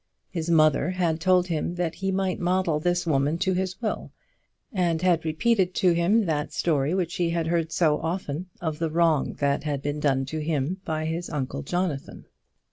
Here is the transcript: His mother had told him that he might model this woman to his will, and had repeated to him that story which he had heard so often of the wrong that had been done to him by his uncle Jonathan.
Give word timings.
His 0.31 0.49
mother 0.49 0.89
had 0.89 1.19
told 1.21 1.45
him 1.45 1.75
that 1.75 1.93
he 1.93 2.11
might 2.11 2.39
model 2.39 2.79
this 2.79 3.05
woman 3.05 3.37
to 3.37 3.53
his 3.53 3.79
will, 3.83 4.11
and 4.73 4.99
had 4.99 5.23
repeated 5.23 5.75
to 5.75 5.91
him 5.91 6.25
that 6.25 6.51
story 6.51 6.95
which 6.95 7.17
he 7.17 7.29
had 7.29 7.45
heard 7.45 7.71
so 7.71 7.99
often 7.99 8.47
of 8.59 8.79
the 8.79 8.89
wrong 8.89 9.33
that 9.33 9.63
had 9.63 9.83
been 9.83 9.99
done 9.99 10.25
to 10.25 10.39
him 10.39 10.81
by 10.85 11.05
his 11.05 11.29
uncle 11.29 11.61
Jonathan. 11.61 12.25